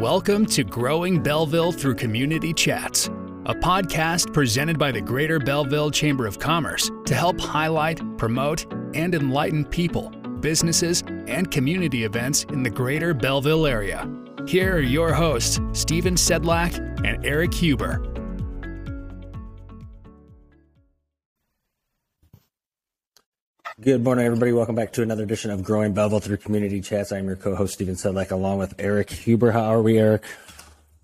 [0.00, 3.06] Welcome to Growing Belleville Through Community Chats,
[3.46, 9.14] a podcast presented by the Greater Belleville Chamber of Commerce to help highlight, promote, and
[9.14, 14.06] enlighten people, businesses, and community events in the Greater Belleville area.
[14.46, 18.15] Here are your hosts, Stephen Sedlak and Eric Huber.
[23.78, 24.52] Good morning, everybody.
[24.52, 27.12] Welcome back to another edition of Growing Belleville through Community Chats.
[27.12, 29.52] I'm your co-host, Stephen Sedlak, along with Eric Huber.
[29.52, 30.24] How are we, Eric?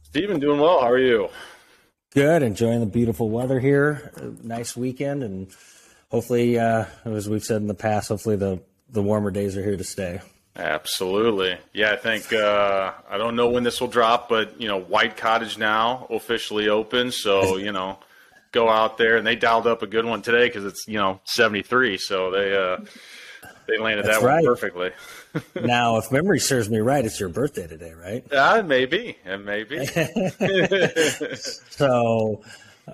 [0.05, 0.81] Stephen, doing well.
[0.81, 1.29] How are you?
[2.15, 2.43] Good.
[2.43, 4.11] Enjoying the beautiful weather here.
[4.43, 5.49] Nice weekend, and
[6.11, 9.77] hopefully, uh, as we've said in the past, hopefully the the warmer days are here
[9.77, 10.23] to stay.
[10.57, 11.59] Absolutely.
[11.75, 15.19] Yeah, I think uh, I don't know when this will drop, but you know, White
[15.19, 17.99] Cottage now officially open, so you know
[18.53, 21.21] go out there, and they dialed up a good one today because it's you know
[21.25, 22.79] 73, so they uh,
[23.67, 24.91] they landed That's that one perfectly.
[25.61, 28.33] now, if memory serves me right, it's your birthday today, right?
[28.33, 29.85] Uh, maybe, and maybe.
[31.71, 32.43] so,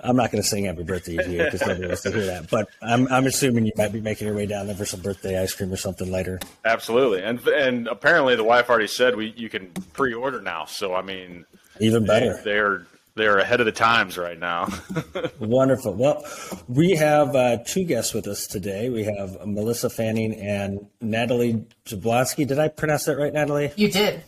[0.05, 2.51] I'm not going to sing happy birthday to you because nobody wants to hear that.
[2.51, 5.41] But I'm, I'm assuming you might be making your way down there for some birthday
[5.41, 6.39] ice cream or something later.
[6.65, 10.67] Absolutely, and and apparently the wife already said we you can pre-order now.
[10.67, 11.45] So I mean,
[11.81, 12.37] even better.
[12.37, 12.87] They, they're
[13.19, 14.69] they're ahead of the times right now.
[15.41, 15.93] Wonderful.
[15.93, 16.25] Well,
[16.69, 18.89] we have uh, two guests with us today.
[18.89, 22.47] We have Melissa Fanning and Natalie Jablonski.
[22.47, 23.73] Did I pronounce that right, Natalie?
[23.77, 24.23] You did.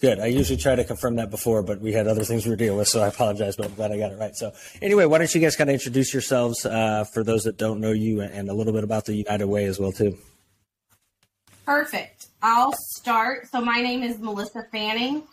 [0.00, 0.20] Good.
[0.20, 2.78] I usually try to confirm that before, but we had other things we were dealing
[2.78, 4.34] with, so I apologize, but I'm glad I got it right.
[4.34, 7.80] So, anyway, why don't you guys kind of introduce yourselves uh, for those that don't
[7.80, 10.16] know you and a little bit about the United Way as well, too?
[11.66, 12.28] Perfect.
[12.42, 13.48] I'll start.
[13.50, 15.24] So, my name is Melissa Fanning.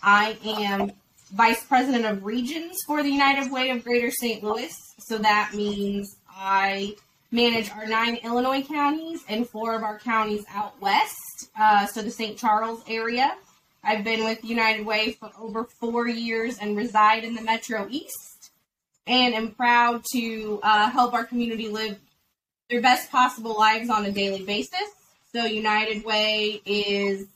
[0.00, 0.92] I am
[1.34, 4.44] Vice President of Regions for the United Way of Greater St.
[4.44, 4.72] Louis.
[5.00, 6.94] So that means I
[7.32, 12.10] manage our nine Illinois counties and four of our counties out west, uh, so the
[12.10, 12.38] St.
[12.38, 13.34] Charles area.
[13.82, 18.52] I've been with United Way for over four years and reside in the Metro East,
[19.08, 21.98] and am proud to uh, help our community live
[22.70, 24.88] their best possible lives on a daily basis.
[25.32, 27.26] So United Way is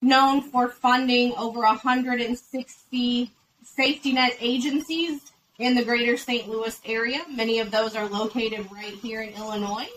[0.00, 3.30] known for funding over 160
[3.64, 6.48] safety net agencies in the greater St.
[6.48, 7.20] Louis area.
[7.30, 9.88] Many of those are located right here in Illinois.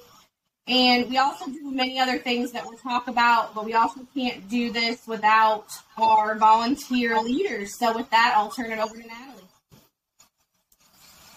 [0.68, 4.48] And we also do many other things that we'll talk about, but we also can't
[4.48, 5.66] do this without
[5.98, 7.78] our volunteer leaders.
[7.78, 9.42] So, with that, I'll turn it over to Natalie.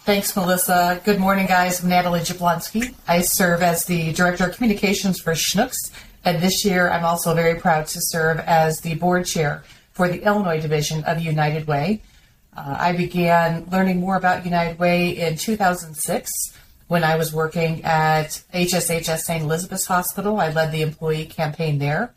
[0.03, 1.01] Thanks, Melissa.
[1.03, 1.81] Good morning, guys.
[1.81, 2.93] I'm Natalie Jablonski.
[3.07, 5.91] I serve as the Director of Communications for Schnucks,
[6.25, 10.23] and this year, I'm also very proud to serve as the board chair for the
[10.23, 12.01] Illinois division of United Way.
[12.57, 16.31] Uh, I began learning more about United Way in 2006
[16.87, 19.43] when I was working at HSHS St.
[19.43, 20.39] Elizabeth's Hospital.
[20.39, 22.15] I led the employee campaign there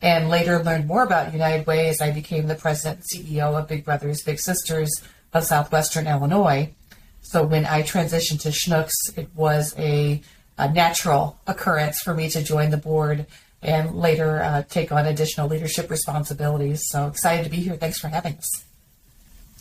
[0.00, 3.66] and later learned more about United Way as I became the president and CEO of
[3.66, 4.90] Big Brothers Big Sisters
[5.32, 6.72] of Southwestern Illinois.
[7.20, 10.22] So when I transitioned to Schnucks, it was a a
[10.68, 13.26] natural occurrence for me to join the board
[13.62, 16.82] and later uh, take on additional leadership responsibilities.
[16.88, 17.76] So excited to be here.
[17.76, 18.64] Thanks for having us.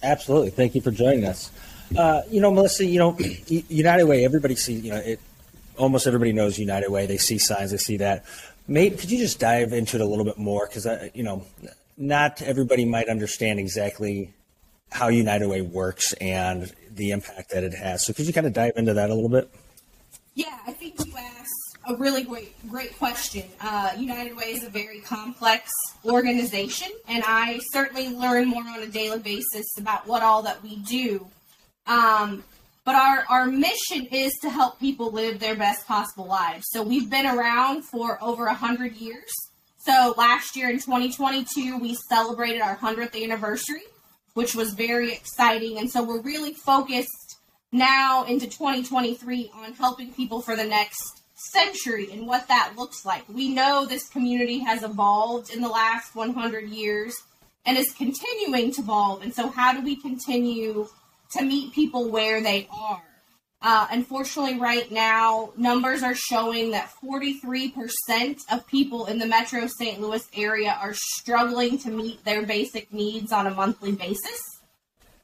[0.02, 0.52] Absolutely.
[0.52, 1.52] Thank you for joining us.
[1.98, 3.18] Uh, you know, Melissa, you know,
[3.48, 5.20] United Way, everybody sees, you know, it,
[5.78, 7.06] almost everybody knows United Way.
[7.06, 8.26] They see signs, they see that.
[8.68, 10.68] Maybe, could you just dive into it a little bit more?
[10.68, 11.44] Because, you know,
[11.98, 14.34] not everybody might understand exactly
[14.92, 18.06] how United Way works and the impact that it has.
[18.06, 19.50] So could you kind of dive into that a little bit?
[20.36, 23.44] Yeah, I think you asked a really great great question.
[23.60, 25.70] Uh, United Way is a very complex
[26.06, 30.78] organization, and I certainly learn more on a daily basis about what all that we
[30.78, 31.28] do.
[31.88, 32.44] Um,
[32.86, 36.66] but our, our mission is to help people live their best possible lives.
[36.72, 39.30] So we've been around for over a hundred years.
[39.78, 43.84] So last year in 2022, we celebrated our 100th anniversary,
[44.34, 45.78] which was very exciting.
[45.78, 47.19] And so we're really focused
[47.72, 53.28] now into 2023 on helping people for the next century and what that looks like.
[53.30, 57.16] We know this community has evolved in the last 100 years
[57.66, 59.22] and is continuing to evolve.
[59.22, 60.88] And so, how do we continue
[61.32, 63.04] to meet people where they are?
[63.62, 67.74] Uh, unfortunately, right now, numbers are showing that 43%
[68.52, 70.00] of people in the metro St.
[70.00, 74.42] Louis area are struggling to meet their basic needs on a monthly basis.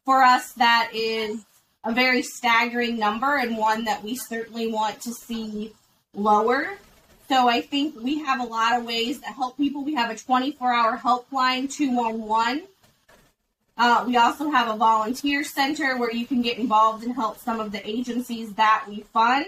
[0.03, 1.45] For us, that is
[1.85, 5.73] a very staggering number and one that we certainly want to see
[6.13, 6.73] lower.
[7.29, 9.83] So I think we have a lot of ways to help people.
[9.83, 12.63] We have a 24 hour helpline 211.
[13.77, 17.59] Uh, we also have a volunteer center where you can get involved and help some
[17.59, 19.45] of the agencies that we fund.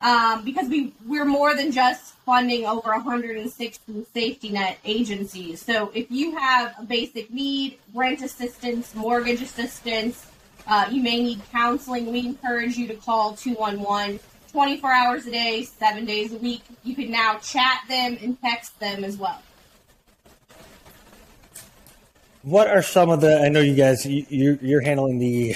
[0.00, 5.60] um, because we we're more than just funding over 160 safety net agencies.
[5.62, 10.29] So if you have a basic need, rent assistance, mortgage assistance,
[10.66, 12.12] uh, you may need counseling.
[12.12, 14.20] We encourage you to call 211
[14.52, 16.62] 24 hours a day, seven days a week.
[16.82, 19.40] You can now chat them and text them as well.
[22.42, 23.38] What are some of the?
[23.42, 25.54] I know you guys you, you're handling the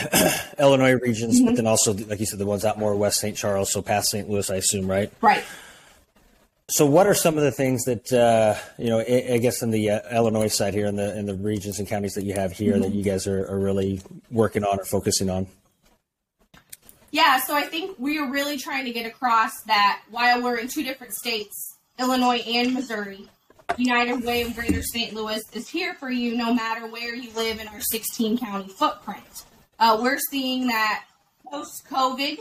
[0.58, 1.46] Illinois regions, mm-hmm.
[1.46, 3.34] but then also, like you said, the ones out more west St.
[3.34, 4.28] Charles, so past St.
[4.28, 5.10] Louis, I assume, right?
[5.22, 5.44] Right.
[6.69, 9.00] So, what are some of the things that uh, you know?
[9.00, 11.87] I, I guess in the uh, Illinois side here, in the in the regions and
[11.87, 12.82] counties that you have here, mm-hmm.
[12.82, 14.00] that you guys are, are really
[14.31, 15.46] working on or focusing on.
[17.11, 20.66] Yeah, so I think we are really trying to get across that while we're in
[20.66, 23.28] two different states, Illinois and Missouri,
[23.76, 25.14] United Way of Greater St.
[25.14, 29.44] Louis is here for you no matter where you live in our 16 county footprint.
[29.78, 31.05] Uh, we're seeing that
[31.46, 32.38] post COVID,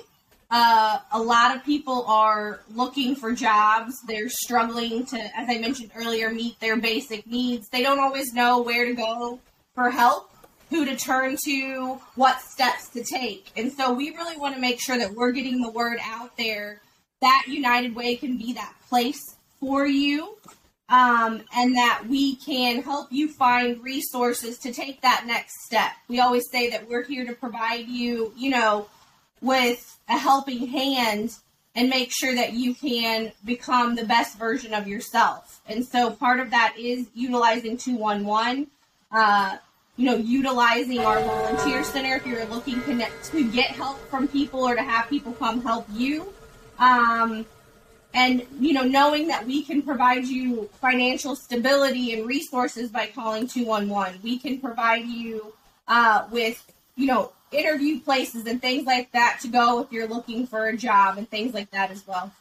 [0.56, 4.00] uh, a lot of people are looking for jobs.
[4.08, 7.68] They're struggling to, as I mentioned earlier, meet their basic needs.
[7.70, 9.40] They don't always know where to go
[9.74, 10.30] for help,
[10.70, 13.52] who to turn to, what steps to take.
[13.58, 16.82] And so we really want to make sure that we're getting the word out there
[17.22, 20.38] that United Way can be that place for you
[20.88, 25.94] um, and that we can help you find resources to take that next step.
[26.08, 28.88] We always say that we're here to provide you, you know,
[29.44, 31.36] with a helping hand
[31.76, 35.62] and make sure that you can become the best version of yourself.
[35.68, 38.68] And so part of that is utilizing 211,
[39.12, 39.58] uh,
[39.98, 44.76] you know, utilizing our volunteer center if you're looking to, get help from people or
[44.76, 46.34] to have people come help you.
[46.80, 47.46] Um,
[48.14, 53.48] and you know knowing that we can provide you financial stability and resources by calling
[53.48, 55.54] 211 we can provide you
[55.88, 56.64] uh, with
[56.96, 60.78] you know interview places and things like that to go if you're looking for a
[60.78, 62.32] job and things like that as well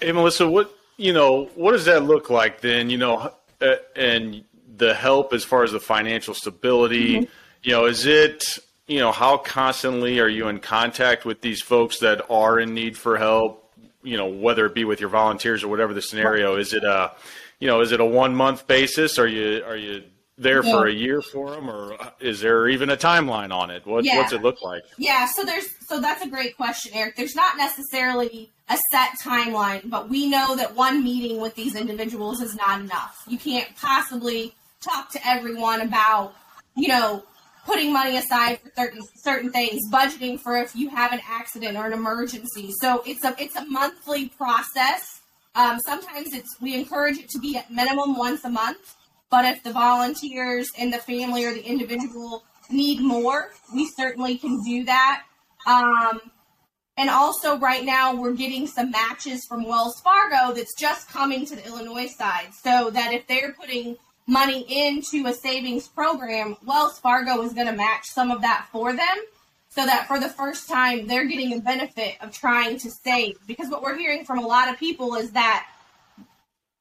[0.00, 4.44] hey melissa what you know what does that look like then you know uh, and
[4.76, 7.32] the help as far as the financial stability mm-hmm.
[7.62, 8.58] you know is it
[8.88, 12.96] you know, how constantly are you in contact with these folks that are in need
[12.96, 13.70] for help?
[14.02, 16.56] You know, whether it be with your volunteers or whatever the scenario.
[16.56, 17.12] Is it a,
[17.60, 19.18] you know, is it a one month basis?
[19.18, 20.04] Are you are you
[20.38, 23.84] there for a year for them, or is there even a timeline on it?
[23.86, 24.18] What, yeah.
[24.18, 24.82] What's it look like?
[24.96, 27.16] Yeah, so there's so that's a great question, Eric.
[27.16, 32.40] There's not necessarily a set timeline, but we know that one meeting with these individuals
[32.40, 33.22] is not enough.
[33.26, 36.34] You can't possibly talk to everyone about,
[36.76, 37.24] you know,
[37.66, 41.86] putting money aside for certain certain things, budgeting for if you have an accident or
[41.86, 42.70] an emergency.
[42.80, 45.20] So it's a it's a monthly process.
[45.54, 48.94] Um, sometimes it's we encourage it to be at minimum once a month.
[49.30, 54.62] But if the volunteers and the family or the individual need more, we certainly can
[54.62, 55.24] do that.
[55.66, 56.20] Um,
[56.96, 61.54] and also, right now, we're getting some matches from Wells Fargo that's just coming to
[61.54, 62.48] the Illinois side.
[62.62, 63.96] So that if they're putting
[64.26, 68.92] money into a savings program, Wells Fargo is going to match some of that for
[68.92, 69.16] them
[69.68, 73.36] so that for the first time they're getting a benefit of trying to save.
[73.46, 75.68] Because what we're hearing from a lot of people is that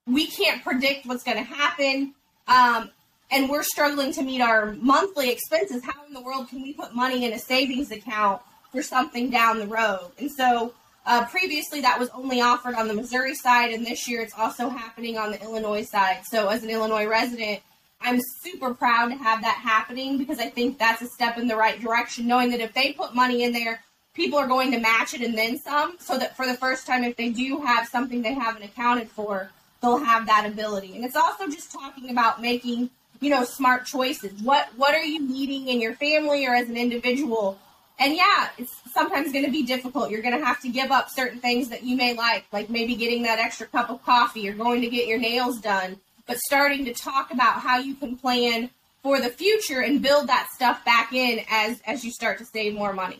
[0.07, 2.15] we can't predict what's going to happen.
[2.47, 2.91] Um,
[3.29, 5.83] and we're struggling to meet our monthly expenses.
[5.83, 8.41] How in the world can we put money in a savings account
[8.71, 10.11] for something down the road?
[10.17, 10.73] And so
[11.07, 14.67] uh, previously, that was only offered on the Missouri side, and this year it's also
[14.67, 16.19] happening on the Illinois side.
[16.29, 17.61] So, as an Illinois resident,
[18.01, 21.55] I'm super proud to have that happening because I think that's a step in the
[21.55, 23.81] right direction, knowing that if they put money in there,
[24.13, 27.05] people are going to match it and then some, so that for the first time,
[27.05, 29.49] if they do have something they haven't accounted for,
[29.81, 30.95] they'll have that ability.
[30.95, 34.33] And it's also just talking about making, you know, smart choices.
[34.41, 37.59] What what are you needing in your family or as an individual?
[37.99, 40.11] And yeah, it's sometimes going to be difficult.
[40.11, 42.95] You're going to have to give up certain things that you may like, like maybe
[42.95, 45.97] getting that extra cup of coffee or going to get your nails done.
[46.27, 48.69] But starting to talk about how you can plan
[49.01, 52.75] for the future and build that stuff back in as as you start to save
[52.75, 53.19] more money.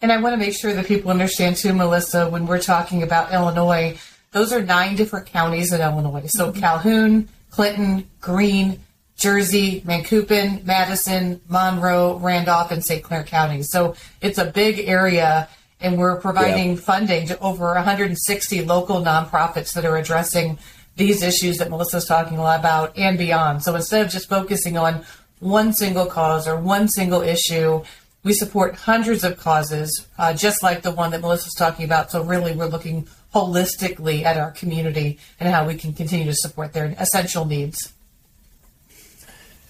[0.00, 3.32] And I want to make sure that people understand too, Melissa, when we're talking about
[3.32, 3.98] Illinois,
[4.32, 6.26] those are nine different counties in Illinois.
[6.26, 6.60] So mm-hmm.
[6.60, 8.80] Calhoun, Clinton, Greene,
[9.16, 13.02] Jersey, Macoupin, Madison, Monroe, Randolph, and St.
[13.02, 13.70] Clair counties.
[13.70, 15.48] So it's a big area,
[15.80, 16.80] and we're providing yeah.
[16.80, 20.58] funding to over 160 local nonprofits that are addressing
[20.96, 23.62] these issues that Melissa's talking a lot about and beyond.
[23.62, 25.04] So instead of just focusing on
[25.40, 27.82] one single cause or one single issue,
[28.22, 32.10] we support hundreds of causes, uh, just like the one that Melissa's talking about.
[32.10, 33.06] So really, we're looking
[33.36, 37.92] holistically at our community and how we can continue to support their essential needs.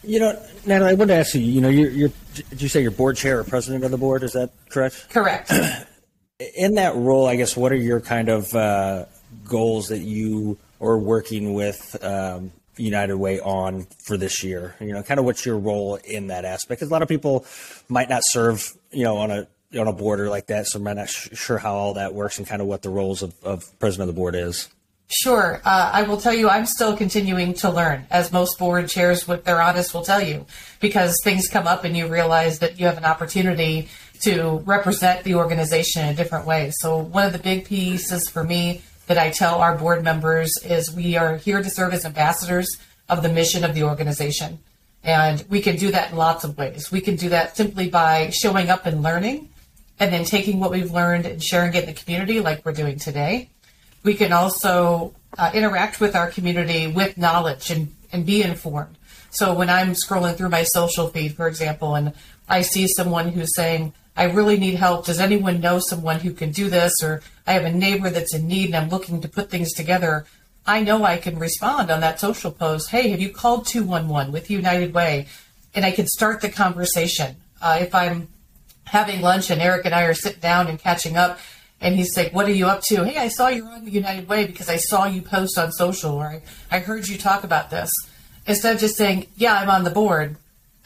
[0.05, 1.41] You know, Natalie, I wanted to ask you.
[1.41, 2.13] You know, you're, you're
[2.51, 4.23] did you say you're board chair or president of the board?
[4.23, 5.09] Is that correct?
[5.11, 5.53] Correct.
[6.57, 9.07] in that role, I guess, what are your kind of uh,
[9.45, 14.77] goals that you are working with um, United Way on for this year?
[14.79, 16.79] You know, kind of what's your role in that aspect?
[16.79, 17.45] Because a lot of people
[17.89, 21.09] might not serve, you know, on a on a border like that, so I'm not
[21.09, 24.09] sh- sure how all that works and kind of what the roles of, of president
[24.09, 24.69] of the board is.
[25.09, 25.61] Sure.
[25.65, 29.45] Uh, I will tell you, I'm still continuing to learn, as most board chairs, with
[29.45, 30.47] their honest, will tell you,
[30.81, 33.89] because things come up and you realize that you have an opportunity
[34.23, 36.73] to represent the organization in a different way.
[36.79, 40.93] So, one of the big pieces for me that I tell our board members is
[40.93, 42.77] we are here to serve as ambassadors
[43.09, 44.59] of the mission of the organization.
[45.05, 46.91] And we can do that in lots of ways.
[46.91, 49.49] We can do that simply by showing up and learning,
[49.99, 52.99] and then taking what we've learned and sharing it in the community, like we're doing
[52.99, 53.51] today
[54.07, 58.97] we can also uh, interact with our community with knowledge and, and be informed.
[59.31, 62.15] So when I'm scrolling through my social feed, for example, and
[62.49, 65.05] I see someone who's saying, I really need help.
[65.05, 66.95] Does anyone know someone who can do this?
[67.03, 70.25] Or I have a neighbor that's in need and I'm looking to put things together.
[70.65, 72.91] I know I can respond on that social post.
[72.91, 75.27] Hey, have you called 211 with United Way?
[75.75, 77.37] And I can start the conversation.
[77.61, 78.29] Uh, if I'm
[78.87, 81.39] having lunch and Eric and I are sitting down and catching up,
[81.81, 84.29] and he's like, "What are you up to?" Hey, I saw you're on the United
[84.29, 87.71] Way because I saw you post on social, or I, I heard you talk about
[87.71, 87.91] this.
[88.47, 90.37] Instead of just saying, "Yeah, I'm on the board,"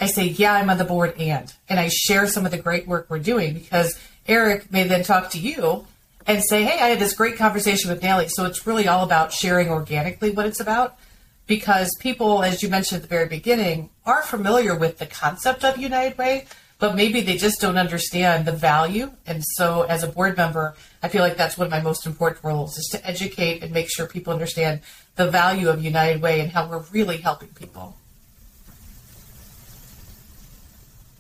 [0.00, 2.88] I say, "Yeah, I'm on the board," and and I share some of the great
[2.88, 5.87] work we're doing because Eric may then talk to you
[6.26, 9.33] and say, "Hey, I had this great conversation with Nellie." So it's really all about
[9.33, 10.99] sharing organically what it's about
[11.47, 15.76] because people, as you mentioned at the very beginning, are familiar with the concept of
[15.76, 16.47] United Way,
[16.81, 19.13] but maybe they just don't understand the value.
[19.27, 22.43] And so, as a board member, I feel like that's one of my most important
[22.43, 24.81] roles is to educate and make sure people understand
[25.17, 27.97] the value of United Way and how we're really helping people.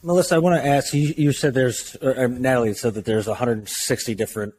[0.02, 1.12] Melissa, I want to ask you.
[1.16, 4.54] You said there's or, um, Natalie said that there's 160 different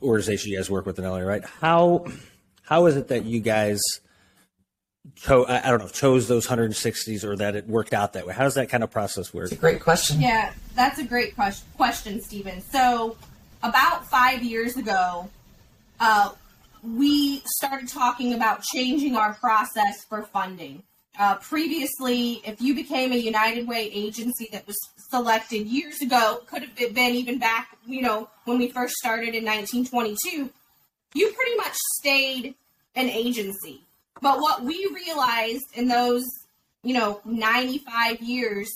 [0.00, 1.44] organizations you guys work with in LA, right?
[1.44, 2.06] How
[2.62, 3.80] how is it that you guys
[5.22, 8.34] cho- I don't know, chose those 160s or that it worked out that way?
[8.34, 9.50] How does that kind of process work?
[9.50, 10.20] That's a great question.
[10.20, 12.62] Yeah, that's a great question, question Stephen.
[12.70, 13.16] So,
[13.62, 15.28] about five years ago,
[16.00, 16.30] uh,
[16.82, 20.82] we started talking about changing our process for funding.
[21.18, 24.76] Uh, previously, if you became a United Way agency that was
[25.10, 29.44] selected years ago, could have been even back, you know, when we first started in
[29.44, 30.50] 1922,
[31.14, 32.54] you pretty much stayed
[32.94, 33.82] an agency.
[34.20, 36.24] But what we realized in those,
[36.82, 38.68] you know, 95 years,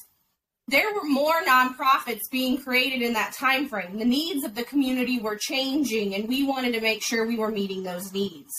[0.69, 3.99] there were more nonprofits being created in that time frame.
[3.99, 7.51] The needs of the community were changing and we wanted to make sure we were
[7.51, 8.51] meeting those needs.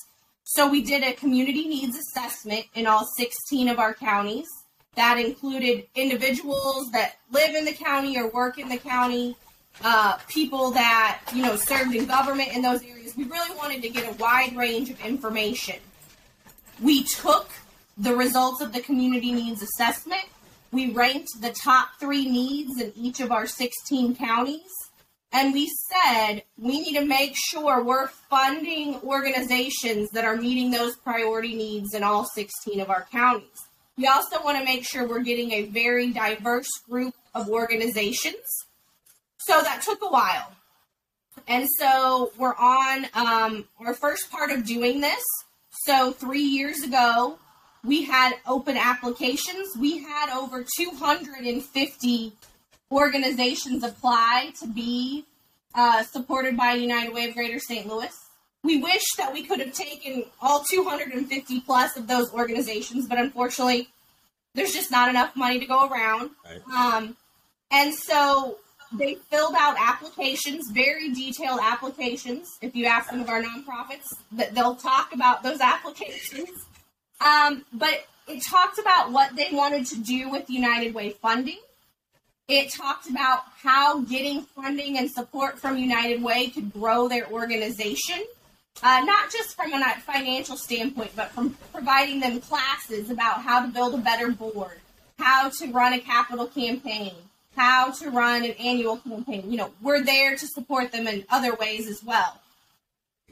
[0.43, 4.47] So we did a community needs assessment in all 16 of our counties.
[4.95, 9.35] That included individuals that live in the county or work in the county,
[9.83, 13.17] uh, people that you know served in government in those areas.
[13.17, 15.77] We really wanted to get a wide range of information.
[16.81, 17.49] We took
[17.97, 20.23] the results of the community needs assessment.
[20.71, 24.71] We ranked the top three needs in each of our 16 counties.
[25.31, 30.95] And we said we need to make sure we're funding organizations that are meeting those
[30.97, 33.67] priority needs in all 16 of our counties.
[33.97, 38.65] We also want to make sure we're getting a very diverse group of organizations.
[39.37, 40.51] So that took a while.
[41.47, 45.23] And so we're on um, our first part of doing this.
[45.85, 47.39] So three years ago,
[47.83, 49.75] we had open applications.
[49.77, 52.33] We had over 250
[52.91, 55.25] organizations apply to be
[55.75, 57.87] uh, supported by United Way of Greater St.
[57.87, 58.13] Louis.
[58.63, 63.89] We wish that we could have taken all 250 plus of those organizations, but unfortunately,
[64.55, 66.29] there's just not enough money to go around.
[66.45, 66.61] Right.
[66.73, 67.17] Um,
[67.71, 68.57] and so
[68.97, 72.57] they filled out applications, very detailed applications.
[72.61, 76.49] If you ask some of our nonprofits, that they'll talk about those applications.
[77.21, 81.59] Um, but it talked about what they wanted to do with United Way funding.
[82.47, 88.25] It talked about how getting funding and support from United Way could grow their organization,
[88.81, 93.71] uh, not just from a financial standpoint, but from providing them classes about how to
[93.71, 94.79] build a better board,
[95.17, 97.13] how to run a capital campaign,
[97.55, 99.49] how to run an annual campaign.
[99.49, 102.39] You know, we're there to support them in other ways as well.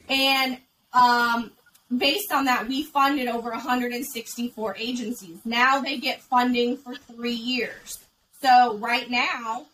[0.09, 0.57] And
[0.93, 1.51] um,
[1.95, 5.37] based on that, we funded over 164 agencies.
[5.45, 7.99] Now they get funding for three years.
[8.41, 9.65] So right now,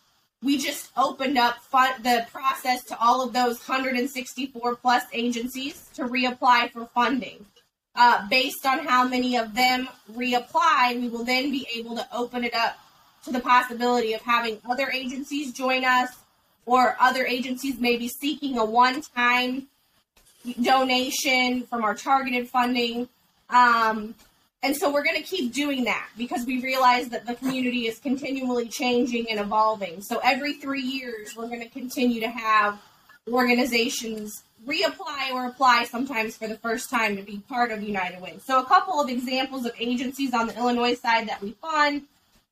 [0.42, 6.04] we just opened up fun- the process to all of those 164 plus agencies to
[6.04, 7.44] reapply for funding.
[7.96, 12.44] Uh, based on how many of them reapply, we will then be able to open
[12.44, 12.78] it up
[13.28, 16.10] to the possibility of having other agencies join us
[16.66, 19.68] or other agencies may be seeking a one time
[20.62, 23.08] donation from our targeted funding.
[23.50, 24.14] Um,
[24.62, 27.98] and so we're going to keep doing that because we realize that the community is
[27.98, 30.02] continually changing and evolving.
[30.02, 32.80] So every three years, we're going to continue to have
[33.30, 38.38] organizations reapply or apply sometimes for the first time to be part of United Way.
[38.44, 42.02] So a couple of examples of agencies on the Illinois side that we fund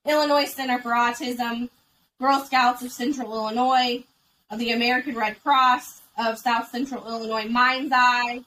[0.06, 1.68] Illinois Center for Autism,
[2.20, 4.04] Girl Scouts of Central Illinois,
[4.50, 8.42] of the American Red Cross of South Central Illinois, Mind's Eye,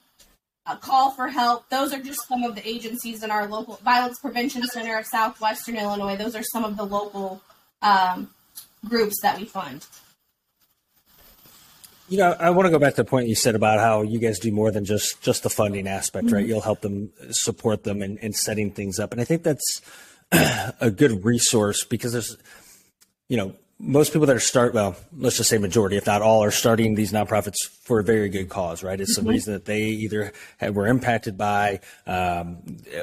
[0.66, 1.68] a Call for Help.
[1.68, 5.76] Those are just some of the agencies in our local Violence Prevention Center of Southwestern
[5.76, 6.16] Illinois.
[6.16, 7.42] Those are some of the local
[7.82, 8.30] um,
[8.88, 9.86] groups that we fund.
[12.08, 14.18] You know, I want to go back to the point you said about how you
[14.18, 16.34] guys do more than just just the funding aspect, mm-hmm.
[16.34, 16.46] right?
[16.46, 19.80] You'll help them support them in setting things up, and I think that's
[20.32, 22.36] a good resource because there's,
[23.28, 26.44] you know, most people that are start well, let's just say majority, if not all,
[26.44, 29.00] are starting these nonprofits for a very good cause, right?
[29.00, 29.28] It's mm-hmm.
[29.28, 32.58] a reason that they either had, were impacted by um,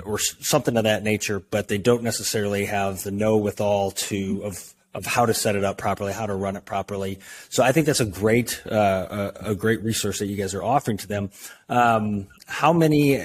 [0.05, 4.41] or something of that nature, but they don't necessarily have the know with all to
[4.43, 7.19] of of how to set it up properly, how to run it properly.
[7.50, 10.63] So I think that's a great uh, a, a, great resource that you guys are
[10.63, 11.29] offering to them.
[11.69, 13.22] Um, how many?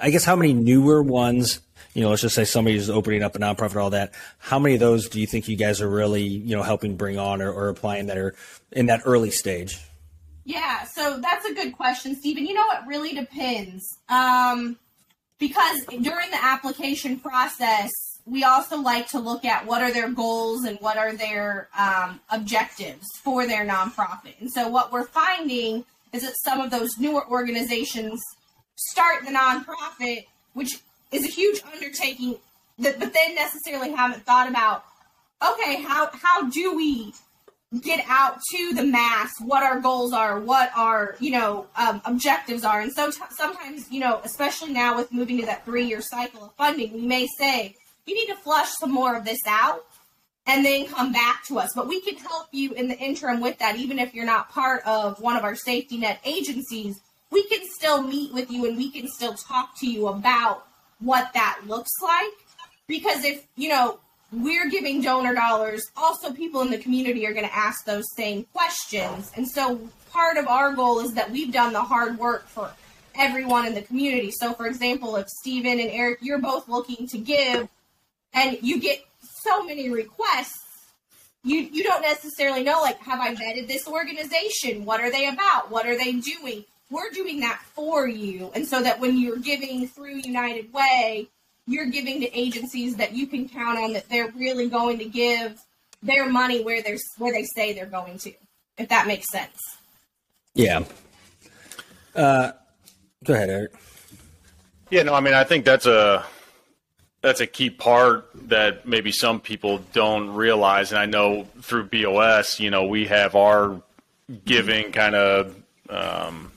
[0.00, 1.60] I guess how many newer ones?
[1.94, 4.12] You know, let's just say somebody is opening up a nonprofit, all that.
[4.38, 7.18] How many of those do you think you guys are really, you know, helping bring
[7.18, 8.34] on or, or applying that are
[8.72, 9.78] in that early stage?
[10.44, 12.46] Yeah, so that's a good question, Stephen.
[12.46, 13.82] You know, it really depends.
[14.08, 14.76] Um,
[15.38, 17.90] because during the application process,
[18.26, 22.20] we also like to look at what are their goals and what are their um,
[22.30, 24.40] objectives for their nonprofit.
[24.40, 28.20] And so, what we're finding is that some of those newer organizations
[28.76, 30.80] start the nonprofit, which
[31.14, 32.36] is a huge undertaking,
[32.78, 34.84] that, but they necessarily haven't thought about
[35.42, 37.12] okay, how how do we
[37.80, 42.62] get out to the mass what our goals are what our you know um, objectives
[42.62, 46.00] are and so t- sometimes you know especially now with moving to that three year
[46.00, 47.74] cycle of funding we may say
[48.06, 49.84] you need to flush some more of this out
[50.46, 51.70] and then come back to us.
[51.74, 54.82] But we can help you in the interim with that, even if you're not part
[54.86, 57.00] of one of our safety net agencies.
[57.30, 60.66] We can still meet with you and we can still talk to you about
[61.00, 62.32] what that looks like.
[62.86, 63.98] Because if, you know,
[64.32, 68.44] we're giving donor dollars, also people in the community are going to ask those same
[68.52, 69.30] questions.
[69.36, 72.70] And so part of our goal is that we've done the hard work for
[73.14, 74.30] everyone in the community.
[74.30, 77.68] So, for example, if Stephen and Eric, you're both looking to give
[78.32, 80.64] and you get so many requests
[81.44, 85.70] you you don't necessarily know like have i vetted this organization what are they about
[85.70, 88.50] what are they doing we're doing that for you.
[88.54, 91.28] And so that when you're giving through united way
[91.66, 95.58] you're giving to agencies that you can count on that they're really going to give
[96.02, 98.32] their money where they're where they say they're going to
[98.76, 99.58] if that makes sense.
[100.54, 100.84] Yeah.
[102.14, 102.52] Uh,
[103.24, 103.72] go ahead eric.
[104.90, 106.24] Yeah no i mean i think that's a
[107.24, 110.92] that's a key part that maybe some people don't realize.
[110.92, 113.80] And I know through BOS, you know, we have our
[114.44, 115.56] giving kind of
[115.88, 116.52] um,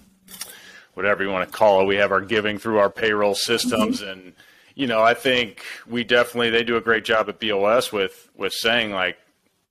[0.98, 1.86] whatever you want to call it.
[1.86, 4.10] We have our giving through our payroll systems, mm-hmm.
[4.10, 4.34] and
[4.74, 8.52] you know, I think we definitely they do a great job at BOS with with
[8.52, 9.18] saying like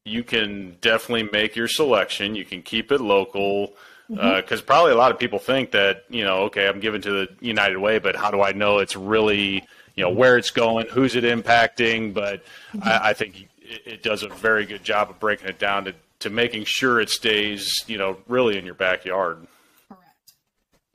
[0.05, 2.37] you can definitely make your selection.
[2.37, 3.75] You can keep it local
[4.09, 4.55] because mm-hmm.
[4.55, 7.29] uh, probably a lot of people think that you know, okay, I'm giving to the
[7.41, 11.17] United Way, but how do I know it's really you know where it's going, who's
[11.17, 12.15] it impacting.
[12.15, 12.85] But mm-hmm.
[12.85, 15.95] I, I, think it, it, does a very good job of breaking it down to,
[16.21, 19.45] to making sure it stays, you know, really in your backyard.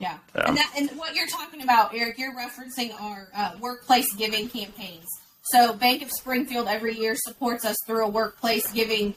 [0.02, 0.48] Yeah, yeah.
[0.48, 5.06] And, that, and what you're talking about, Eric, you're referencing our uh, workplace giving campaigns.
[5.44, 9.14] So Bank of Springfield every year supports us through a workplace giving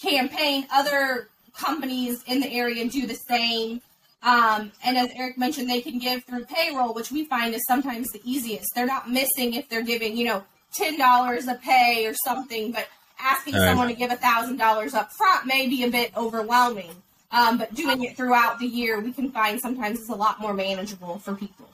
[0.00, 0.66] campaign.
[0.72, 3.82] Other companies in the area do the same.
[4.22, 8.10] Um, and as Eric mentioned, they can give through payroll, which we find is sometimes
[8.10, 8.66] the easiest.
[8.74, 12.88] They're not missing if they're giving, you know, ten dollars a pay or something, but
[13.20, 13.68] asking right.
[13.68, 16.90] someone to give a thousand dollars up front may be a bit overwhelming.
[17.34, 20.54] Um, but doing it throughout the year, we can find sometimes it's a lot more
[20.54, 21.68] manageable for people.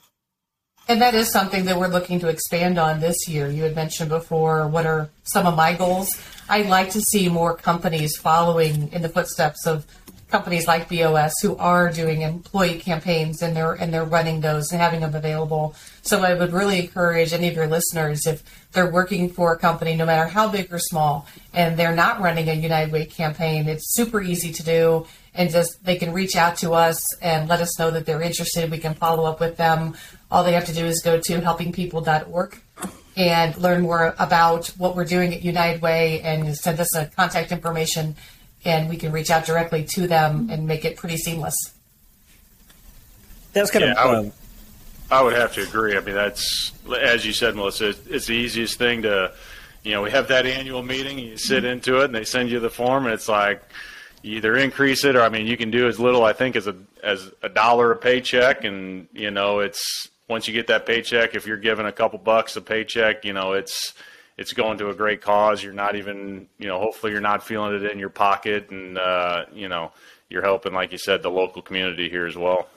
[0.87, 3.47] And that is something that we're looking to expand on this year.
[3.47, 6.19] You had mentioned before what are some of my goals.
[6.49, 9.85] I'd like to see more companies following in the footsteps of
[10.31, 14.81] companies like BOS who are doing employee campaigns and they're and they're running those and
[14.81, 15.75] having them available.
[16.01, 18.41] So I would really encourage any of your listeners if
[18.71, 22.49] they're working for a company, no matter how big or small, and they're not running
[22.49, 25.05] a United Way campaign, it's super easy to do.
[25.33, 28.69] And just they can reach out to us and let us know that they're interested.
[28.69, 29.95] We can follow up with them.
[30.29, 32.61] All they have to do is go to helpingpeople.org
[33.15, 37.51] and learn more about what we're doing at United Way and send us a contact
[37.51, 38.15] information
[38.65, 41.55] and we can reach out directly to them and make it pretty seamless.
[43.53, 43.97] That's kind Yeah, of.
[43.97, 44.31] I would- um,
[45.09, 45.97] I would have to agree.
[45.97, 46.71] I mean, that's
[47.01, 47.89] as you said, Melissa.
[47.89, 49.33] It's, it's the easiest thing to,
[49.83, 51.19] you know, we have that annual meeting.
[51.19, 53.61] You sit into it, and they send you the form, and it's like
[54.21, 56.65] you either increase it, or I mean, you can do as little, I think, as
[56.67, 61.35] a as a dollar a paycheck, and you know, it's once you get that paycheck,
[61.35, 63.93] if you're given a couple bucks a paycheck, you know, it's
[64.41, 65.63] it's going to a great cause.
[65.63, 69.45] You're not even, you know, hopefully you're not feeling it in your pocket, and uh,
[69.53, 69.91] you know,
[70.29, 72.67] you're helping, like you said, the local community here as well.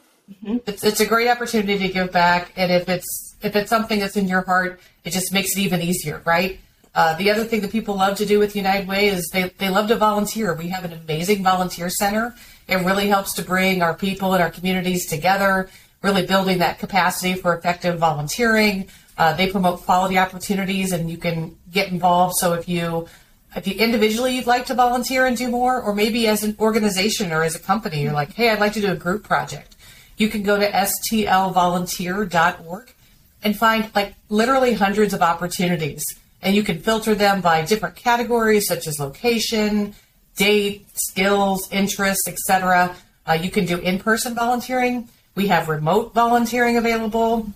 [0.43, 4.17] It's, it's a great opportunity to give back, and if it's if it's something that's
[4.17, 6.61] in your heart, it just makes it even easier, right?
[6.95, 9.69] Uh, the other thing that people love to do with United Way is they, they
[9.69, 10.55] love to volunteer.
[10.55, 12.35] We have an amazing volunteer center.
[12.69, 15.69] It really helps to bring our people and our communities together,
[16.03, 18.89] really building that capacity for effective volunteering.
[19.17, 22.35] Uh, they promote quality opportunities, and you can get involved.
[22.37, 23.09] So if you
[23.57, 27.33] if you individually you'd like to volunteer and do more, or maybe as an organization
[27.33, 29.75] or as a company, you're like, hey, I'd like to do a group project
[30.17, 32.95] you can go to stlvolunteer.org
[33.43, 36.05] and find like literally hundreds of opportunities.
[36.43, 39.95] And you can filter them by different categories such as location,
[40.37, 42.95] date, skills, interests, etc.
[43.27, 45.09] Uh, you can do in-person volunteering.
[45.35, 47.49] We have remote volunteering available,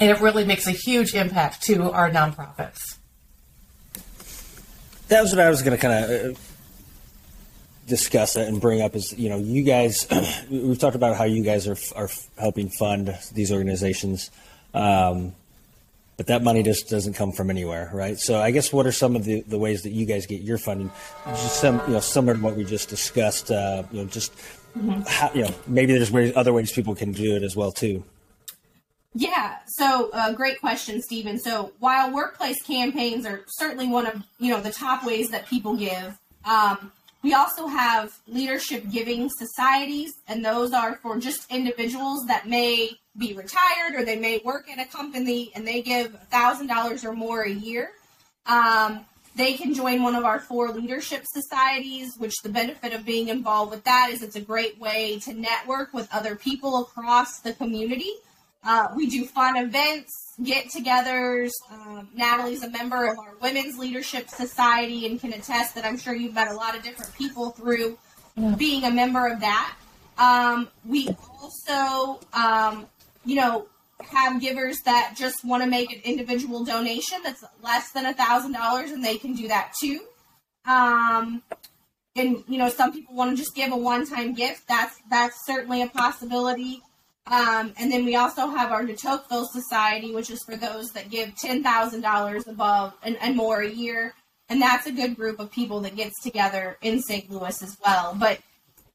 [0.00, 2.96] and it really makes a huge impact to our nonprofits.
[5.08, 6.38] that was what I was going to kind of uh,
[7.86, 10.06] discuss it and bring up is you know you guys
[10.50, 12.08] we've talked about how you guys are are
[12.38, 14.30] helping fund these organizations
[14.72, 15.34] um,
[16.16, 18.18] but that money just doesn't come from anywhere right?
[18.18, 20.58] So i guess what are some of the, the ways that you guys get your
[20.58, 20.90] funding?
[21.26, 24.32] Just some you know similar to what we just discussed uh, you know just
[25.08, 28.04] how, you know maybe there's ways, other ways people can do it as well too
[29.14, 31.38] Yeah, so uh, great question, Stephen.
[31.38, 35.76] So while workplace campaigns are certainly one of you know the top ways that people
[35.76, 36.92] give, um,
[37.22, 43.32] we also have leadership giving societies, and those are for just individuals that may be
[43.34, 47.42] retired or they may work at a company and they give thousand dollars or more
[47.42, 47.90] a year.
[48.46, 49.04] Um,
[49.36, 53.70] they can join one of our four leadership societies, which the benefit of being involved
[53.72, 58.12] with that is it's a great way to network with other people across the community.
[58.62, 61.50] Uh, we do fun events, get togethers.
[61.70, 66.14] Um, Natalie's a member of our Women's Leadership Society and can attest that I'm sure
[66.14, 67.98] you've met a lot of different people through
[68.56, 69.74] being a member of that.
[70.18, 71.08] Um, we
[71.40, 72.86] also, um,
[73.24, 73.66] you know,
[74.00, 78.52] have givers that just want to make an individual donation that's less than a thousand
[78.52, 80.00] dollars, and they can do that too.
[80.66, 81.42] Um,
[82.16, 84.68] and you know, some people want to just give a one-time gift.
[84.68, 86.82] That's that's certainly a possibility.
[87.26, 91.34] Um, and then we also have our Tocqueville Society, which is for those that give
[91.36, 94.14] ten thousand dollars above and, and more a year,
[94.48, 97.30] and that's a good group of people that gets together in St.
[97.30, 98.16] Louis as well.
[98.18, 98.40] But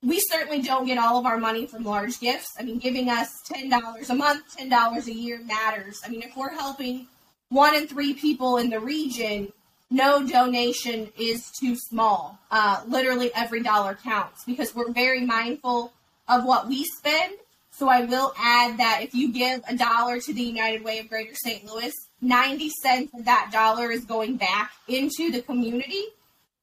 [0.03, 2.49] we certainly don't get all of our money from large gifts.
[2.59, 6.01] I mean, giving us ten dollars a month, ten dollars a year matters.
[6.05, 7.07] I mean, if we're helping
[7.49, 9.51] one in three people in the region,
[9.89, 12.39] no donation is too small.
[12.51, 15.93] Uh, literally every dollar counts because we're very mindful
[16.27, 17.35] of what we spend.
[17.77, 21.09] So I will add that if you give a dollar to the United Way of
[21.09, 21.65] Greater St.
[21.65, 26.05] Louis, 90 cents of that dollar is going back into the community.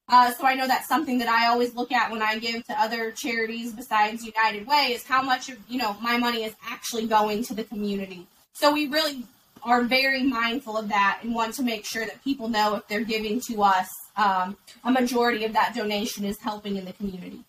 [0.09, 2.81] Uh, so I know that's something that I always look at when I give to
[2.81, 7.05] other charities besides United Way is how much of you know my money is actually
[7.05, 8.25] going to the community.
[8.53, 9.23] So we really
[9.61, 13.05] are very mindful of that and want to make sure that people know if they're
[13.05, 17.43] giving to us, um, a majority of that donation is helping in the community.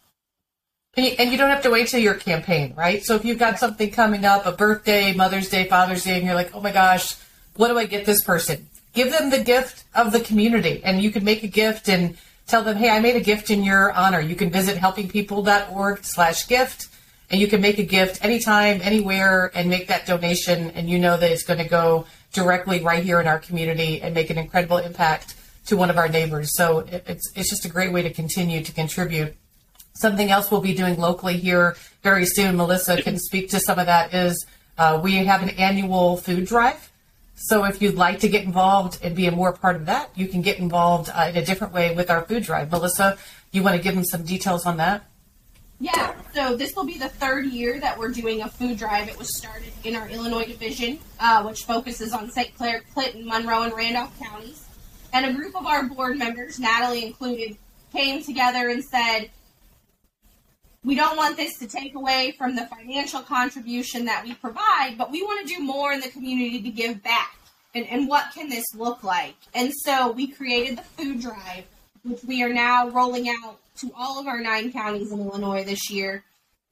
[0.97, 3.03] And you, don't have to wait till your campaign, right?
[3.03, 6.37] So if you've got something coming up, a birthday, Mother's Day, Father's Day, and you're
[6.37, 7.17] like, oh my gosh,
[7.57, 8.69] what do I get this person?
[8.93, 12.63] Give them the gift of the community, and you can make a gift and tell
[12.63, 14.21] them, hey, I made a gift in your honor.
[14.21, 16.89] You can visit helpingpeople.org slash gift,
[17.29, 21.17] and you can make a gift anytime, anywhere, and make that donation, and you know
[21.17, 24.79] that it's going to go directly right here in our community and make an incredible
[24.79, 25.35] impact
[25.67, 26.57] to one of our neighbors.
[26.57, 29.35] So it's it's just a great way to continue to contribute.
[29.97, 32.57] Something else we'll be doing locally here very soon.
[32.57, 34.13] Melissa can speak to some of that.
[34.13, 34.45] Is
[34.77, 36.91] uh, we have an annual food drive.
[37.37, 40.27] So if you'd like to get involved and be a more part of that, you
[40.27, 42.73] can get involved uh, in a different way with our food drive.
[42.73, 43.19] Melissa,
[43.53, 45.05] you want to give them some details on that?
[45.79, 49.09] Yeah, so this will be the third year that we're doing a food drive.
[49.09, 52.55] It was started in our Illinois division, uh, which focuses on St.
[52.57, 54.65] Clair, Clinton, Monroe, and Randolph counties.
[55.13, 57.57] And a group of our board members, Natalie included,
[57.93, 59.31] came together and said,
[60.85, 65.11] we don't want this to take away from the financial contribution that we provide, but
[65.11, 67.37] we want to do more in the community to give back.
[67.75, 69.35] And, and what can this look like?
[69.55, 71.65] And so we created the food drive.
[72.05, 75.91] which we are now rolling out to all of our nine counties in Illinois this
[75.91, 76.23] year.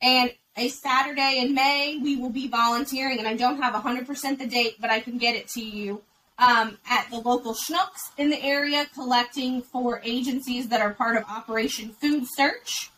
[0.02, 4.46] And a Saturday in May, we will be volunteering, and I don't have 100% the
[4.46, 6.02] date, but I can get it to you.
[6.38, 11.24] Um, at the local Schnucks in the area, collecting for agencies that are part of
[11.24, 12.90] Operation Food Search.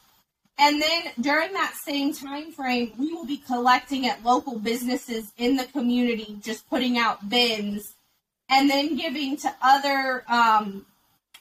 [0.58, 5.56] And then during that same time frame, we will be collecting at local businesses in
[5.56, 7.94] the community, just putting out bins,
[8.48, 10.86] and then giving to other um,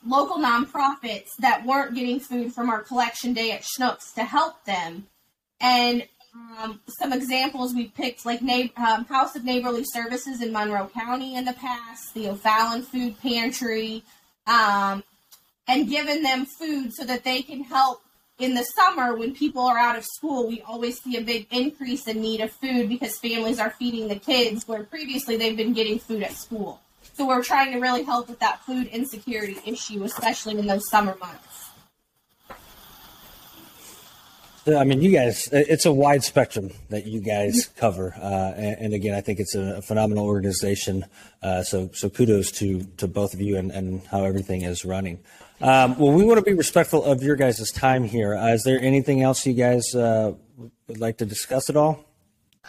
[0.05, 5.07] local nonprofits that weren't getting food from our collection day at Schnucks to help them.
[5.61, 11.35] And um, some examples we picked, like um, House of Neighborly Services in Monroe County
[11.35, 14.03] in the past, the O'Fallon Food Pantry,
[14.47, 15.03] um,
[15.67, 18.01] and given them food so that they can help
[18.39, 22.07] in the summer when people are out of school, we always see a big increase
[22.07, 25.99] in need of food because families are feeding the kids where previously they've been getting
[25.99, 26.81] food at school.
[27.13, 31.15] So we're trying to really help with that food insecurity issue, especially in those summer
[31.19, 31.52] months.
[34.65, 38.13] I mean, you guys, it's a wide spectrum that you guys cover.
[38.15, 41.05] Uh, and, and, again, I think it's a, phenomenal organization.
[41.41, 45.19] Uh, so, so kudos to, to both of you and, and how everything is running.
[45.59, 48.35] Um, well, we want to be respectful of your guys' time here.
[48.35, 50.33] Uh, is there anything else you guys uh,
[50.87, 52.05] would like to discuss at all?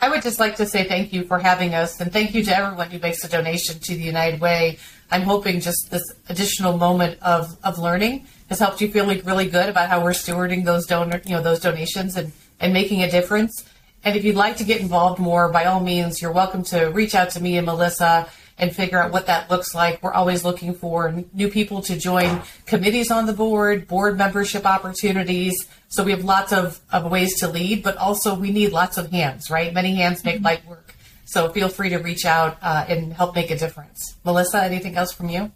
[0.00, 2.56] I would just like to say thank you for having us and thank you to
[2.56, 4.78] everyone who makes a donation to the United Way.
[5.10, 9.48] I'm hoping just this additional moment of, of learning has helped you feel like really
[9.48, 13.10] good about how we're stewarding those donor, you know, those donations and, and making a
[13.10, 13.64] difference.
[14.04, 17.14] And if you'd like to get involved more, by all means, you're welcome to reach
[17.14, 18.28] out to me and Melissa
[18.58, 20.02] and figure out what that looks like.
[20.02, 25.66] We're always looking for new people to join committees on the board, board membership opportunities.
[25.88, 29.10] So we have lots of, of ways to lead, but also we need lots of
[29.10, 29.72] hands, right?
[29.72, 30.94] Many hands make light work.
[31.24, 34.16] So feel free to reach out uh, and help make a difference.
[34.24, 35.50] Melissa, anything else from you?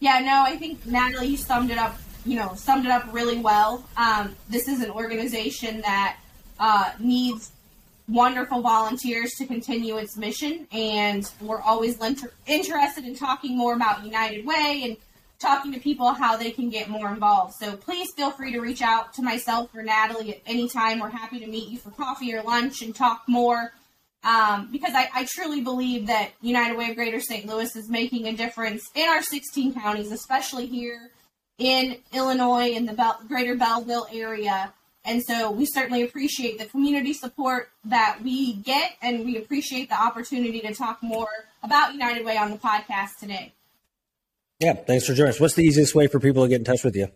[0.00, 3.38] Yeah, no, I think Natalie, you summed it up you know, summed it up really
[3.38, 3.84] well.
[3.96, 6.18] Um, this is an organization that
[6.58, 7.52] uh, needs
[8.08, 14.04] wonderful volunteers to continue its mission, and we're always inter- interested in talking more about
[14.04, 14.96] United Way and
[15.38, 17.54] talking to people how they can get more involved.
[17.54, 21.00] So please feel free to reach out to myself or Natalie at any time.
[21.00, 23.72] We're happy to meet you for coffee or lunch and talk more.
[24.22, 27.44] Um, because I, I, truly believe that United Way of Greater St.
[27.44, 31.10] Louis is making a difference in our 16 counties, especially here
[31.58, 34.72] in Illinois in the Bel- greater Belleville area.
[35.04, 40.00] And so we certainly appreciate the community support that we get, and we appreciate the
[40.00, 41.28] opportunity to talk more
[41.62, 43.52] about United Way on the podcast today.
[44.60, 45.40] Yeah, thanks for joining us.
[45.40, 47.08] What's the easiest way for people to get in touch with you?